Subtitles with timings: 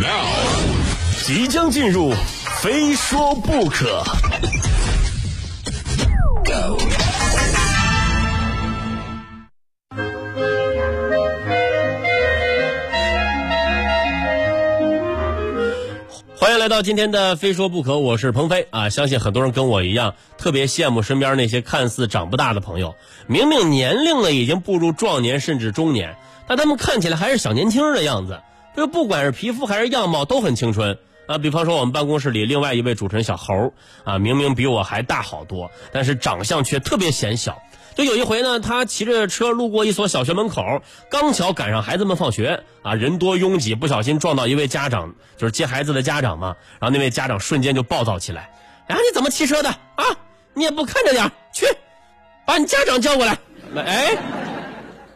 [0.00, 0.24] Now，
[1.26, 2.14] 即将进入，
[2.62, 4.02] 非说不可。
[16.38, 18.88] 欢迎来到今天的《非说不可》，我是鹏飞啊！
[18.88, 22.94] 相信很多人跟我一样，特别羡慕身边那些看似长不大的朋友，
[23.26, 26.16] 明明年龄了已经步入壮年甚至中年，
[26.48, 28.40] 但他们看起来还是小年轻的样子。
[28.76, 31.38] 就不管是皮肤还是样貌都很青春啊！
[31.38, 37.62] 比方说我们办公室里另外一位主持人小猴啊，明明比我还大好多，但是长相却特别显小。
[37.94, 46.56] 就有一回呢，他骑着车路过一所小学门口，刚巧赶上孩子们放学啊，人多拥挤，不小心撞到一位家长，就是接孩子的家长嘛。
[46.80, 48.50] 然后那位家长瞬间就暴躁起来
[48.88, 50.04] ：“啊，你怎么骑车的啊？
[50.54, 51.66] 你也不看着点去
[52.46, 53.38] 把你家长叫过来。”
[53.76, 54.16] 哎，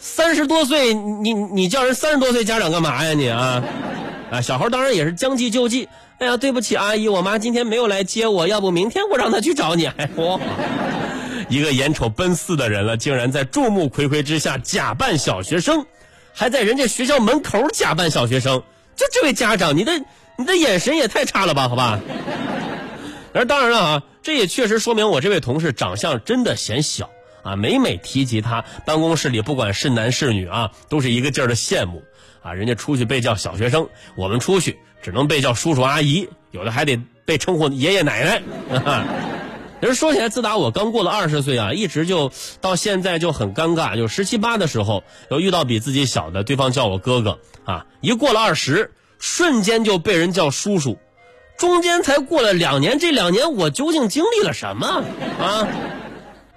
[0.00, 3.62] 三十多岁，你你叫人三十多岁家长干嘛呀你啊？
[4.32, 5.88] 啊，小猴当然也是将计就计。
[6.18, 9.86] 哎呀，对不起阿姨，我妈今天没有来接我，要不明天我让她去找你。
[9.86, 10.40] 哎嚯！
[11.50, 15.84] 一个眼瞅奔四的人了，竟然在众目睽睽之下假扮小学生，
[16.32, 18.62] 还在人家学校门口假扮小学生。
[18.96, 19.92] 就这位家长，你的
[20.36, 21.68] 你的眼神也太差了吧？
[21.68, 22.00] 好吧。
[23.34, 27.10] 而当然了啊，这也确实说明我这位同事长相真的显小
[27.42, 27.56] 啊。
[27.56, 32.02] 每每提及他，办公室里不管是男是女啊，都是一个劲儿的羡慕
[32.42, 32.52] 啊。
[32.52, 38.42] 人家出去被叫小学生，我们出去只能被叫叔叔阿姨，有的还得被称呼爷爷奶奶。
[39.80, 43.96] 其实说起来，自打我刚过了二十岁啊，一直就到现在就很尴尬。
[43.96, 47.86] 就十七八的时候，又遇到比自己小的，对方叫我哥哥啊。
[48.02, 50.98] 一过了二十，瞬间就被人叫叔叔。
[51.56, 55.02] 中间才过了两年，这两年我究竟经历了什么
[55.40, 55.66] 啊？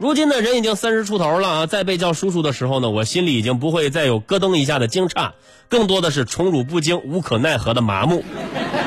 [0.04, 5.32] 如今呢，人已经三十出头了啊，再被叫叔叔的时候呢，我心里已经不会再有咯噔一下的惊诧，
[5.70, 8.22] 更多的是宠辱不惊、无可奈何的麻木。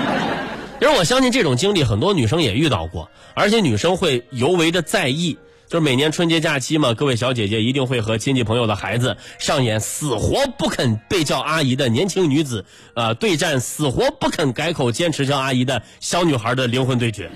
[0.79, 5.39] 其实我相信这种经历很多女生也遇到过，而且女生会尤为的在意。
[5.69, 17.31] 就是每年春节假期嘛，各位小姐姐一定会和亲戚朋友的孩子上演死活不肯被叫阿姨的年轻女子，呃，对战死活不肯改口坚持叫阿姨的小女孩的灵魂对决。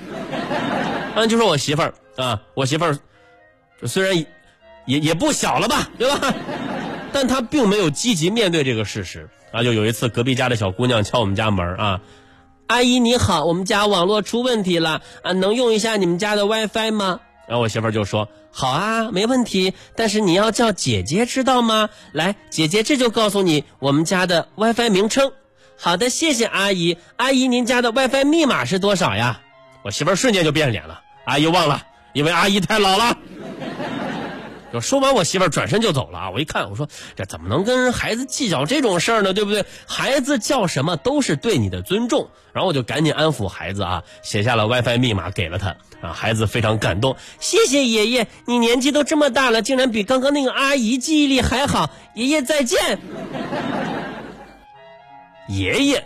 [1.14, 2.98] 嗯， 就说我媳妇儿啊，我媳妇儿
[3.86, 4.16] 虽然
[4.86, 6.34] 也也不小了吧，对吧？
[7.12, 9.62] 但他并没有积极面对这个事实啊。
[9.62, 12.00] 就有一次，隔壁家的小姑娘敲我们家门啊。
[12.66, 17.20] 阿姨你好，我们家网络出问题了啊，能用一下你们家的 WiFi 吗？
[17.48, 21.88] 然后我媳妇就说：“好啊，没问题，但是你要叫姐姐，知道吗？
[22.12, 25.32] 来，姐姐这就告诉你我们家的 WiFi 名称。
[25.76, 26.96] 好的，谢谢阿姨。
[27.16, 29.40] 阿姨，您家的 WiFi 密码是多少呀？”
[29.82, 31.82] 我媳妇瞬间就变脸了，阿姨忘了，
[32.12, 33.16] 因为阿姨太老了。
[34.72, 36.30] 就说完，我媳妇转身就走了啊！
[36.30, 39.32] 我一看，我说这怎么能跟孩子计较这种事儿呢？
[39.32, 39.64] 对不对？
[39.86, 42.28] 孩子叫什么都是对你的尊重。
[42.52, 46.12] 然后我就赶紧安抚孩子啊，写下了 WiFi 密码给了他啊。
[46.12, 51.90] 孩子非常感动，谢谢爷爷，你年纪都这么大了，竟然比刚刚那个阿姨记忆力还好。
[52.14, 52.98] 爷爷再见。
[55.48, 56.04] 爷爷，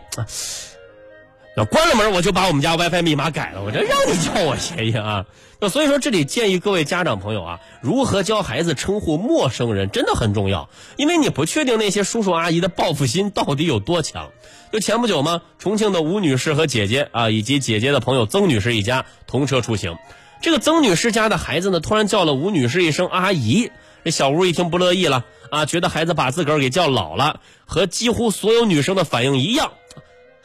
[1.57, 3.63] 要关了门我就把我们家 WiFi 密码改了。
[3.63, 5.25] 我这让你叫我爷爷啊。
[5.61, 14.31] 那所以说，这里建议各位家长朋友啊，如何教孩子称呼陌生人真的很重要，因为你不确定那些叔叔阿姨的报复心到底有多强。
[14.73, 19.97] 就前不久嘛，重庆的吴女士和姐姐啊，以及姐姐的朋友曾女士一家同车出行，
[20.43, 23.71] 这个曾女士家的孩子呢，突然叫了吴女士一声阿姨，
[24.05, 29.73] 这小吴一听不乐意了啊，觉得孩子把自个儿给叫老了，和几乎所有女生的反应一样，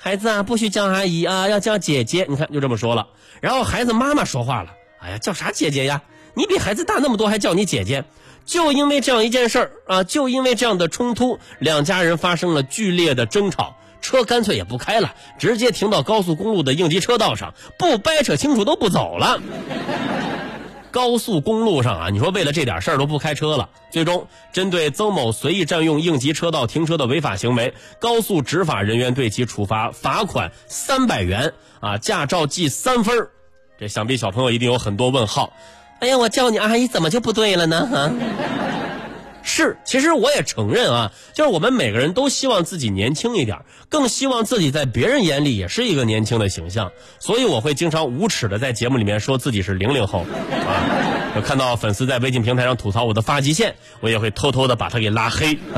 [0.01, 2.25] 孩子啊，不许叫阿姨啊，要叫姐姐。
[2.29, 3.09] 你看就这么说了，
[3.41, 4.71] 然后孩子妈妈说话了。
[5.01, 6.03] 哎呀，叫啥姐姐呀？
[6.35, 8.05] 你比孩子大那么多，还叫你姐姐？
[8.45, 19.41] 就因为这样一件事儿啊，就因为这样的冲突，两家人发生了剧烈的争吵，车干脆也不开了，直接停到高速公路的应急车道上，不掰扯清楚都不走了。
[20.91, 23.69] 高速公路上啊，你说为了这点事儿都不开车了。
[23.91, 33.27] 最终，针对曾某随意占用应急车道停车的违法行为，高速执法人员对其处罚罚款三百元啊，驾照记三分。
[33.79, 35.51] 这想必小朋友一定有很多问号，
[36.01, 37.87] 哎呀，我叫你阿姨怎么就不对了呢？
[37.91, 38.11] 哈，
[39.63, 43.59] 是，其实我也承认啊，就是我们每个人都希望自己年轻一点，
[43.89, 51.35] 更希望自己在别人眼里也是一个年轻的形象，所以我会经常无耻的在节目里面说自己是零零后啊。
[51.35, 55.59] 我看到粉丝在微信平台上吐槽我的发际线，我也会偷偷的把他给拉黑。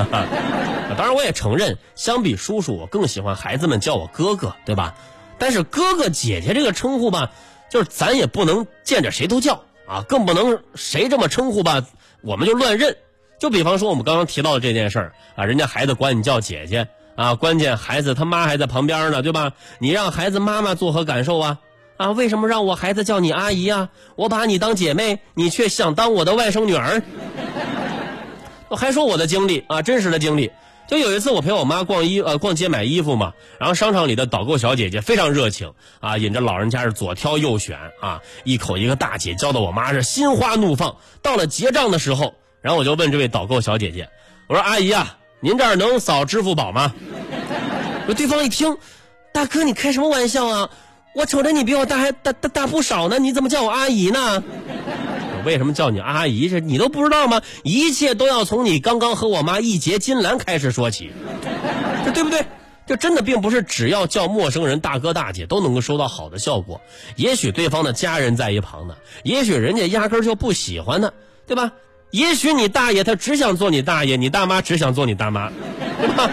[0.98, 4.95] 当然，我也承认，相比叔叔，我更喜欢孩子们叫我哥哥，对吧？
[5.38, 7.31] 但是哥哥姐姐这个称呼吧。
[7.69, 11.88] 就是咱也不能见着谁都叫啊，更不能谁这么称呼吧，
[12.22, 12.98] 我们就乱认。
[13.42, 19.54] 就比方说我们刚刚提到的这件事儿啊，人家孩子管你叫姐姐啊，关键孩子他妈还在旁边呢，对吧？
[19.80, 21.58] 你让孩子妈妈作何感受啊？
[21.98, 23.90] 啊，为什么让我孩子叫你阿姨啊？
[24.16, 27.02] 我把你当姐妹，你却想当我的外甥女儿？
[28.68, 30.52] 我还说我的经历啊，真实的经历。
[30.88, 40.96] 就有一次我陪我妈逛衣呃逛街买衣服嘛，然后商场里的导购小姐姐非常热情啊，引着老人家是左挑右选啊，一口一个大姐叫的我妈是心花怒放。
[41.24, 44.10] 到了结账的时候，然后我就问这位导购小姐姐，
[44.48, 46.94] 我说阿姨啊，您这儿能扫支付宝吗？
[48.16, 48.78] 对方一听，
[49.34, 50.69] 大哥你开什么玩笑啊？
[51.16, 54.44] 我瞅着你比我大还大大大不少呢，你怎么叫我阿姨呢？
[55.38, 56.50] 我为什么叫你阿姨？
[56.50, 57.42] 这你都不知道吗？
[57.63, 61.12] 一切都要从你刚刚和我妈一结金兰开始说起，
[62.06, 62.46] 这对不对？
[62.86, 66.81] 这真的并不是只要叫陌生人大哥大姐都能够收到好的效果。
[67.16, 71.13] 也许对方的家人在一旁呢，也许人家压根就不喜欢呢，
[71.48, 71.72] 对吧？
[72.12, 75.52] 也许你大爷他只想做你大爷，你大妈只想做你大妈，
[76.00, 76.30] 对吧？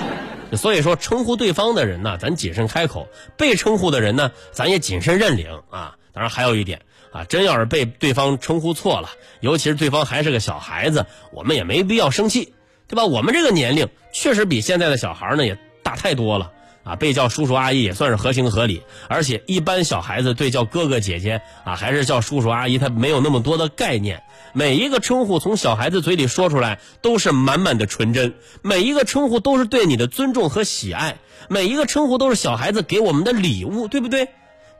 [0.57, 5.97] 所以说，称呼对方的人呢，咱谨慎开口；被称呼的人呢，咱也谨慎认领啊。
[6.13, 6.81] 当然，还有一点
[7.13, 9.11] 啊，真要是被对方称呼错了，
[9.41, 12.55] 尤其是对方还是个小孩子，我们也没必要生气，
[12.89, 13.05] 对吧？
[13.05, 16.51] 我们这个年龄确实比现在的小孩呢也大太多了
[16.89, 18.83] 啊，被叫叔叔阿姨也算是合情合理。
[19.09, 24.23] 而且，一般小孩子对叫哥哥姐姐啊，还是叫叔叔阿姨，他没有那么多的概念。
[24.55, 31.19] 每一个称呼从小孩子嘴里说出来都是满满的纯真，每一个称呼都是对你的尊重和喜爱，
[31.49, 34.29] 每一个称呼都是小孩子给我们的礼物，对不对？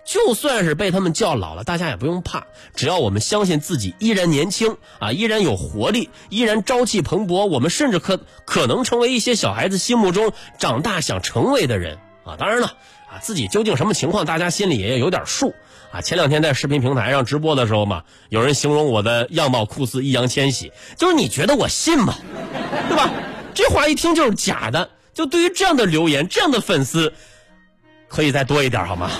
[0.09, 12.37] 就算是被他们叫老了，大家也不用怕，只要我们相信自己依然年轻啊，依然有活力，依然朝气蓬勃，我们甚至可可能成为一些小孩子心目中长大想成为的人啊！
[12.39, 12.69] 当然了，
[13.13, 15.55] 啊，自己究竟什么情况，大家心里也要有点数。
[15.93, 22.15] 啊，前两天在视频平台上直播的时候嘛，有人形容我的样貌酷似易烊千玺，就是你觉得我信吗？
[22.89, 23.11] 对吧？
[23.53, 24.89] 这话一听就是假的。
[25.13, 27.13] 就对于这样的留言，这样的粉丝，
[28.09, 29.11] 可以再多一点好吗？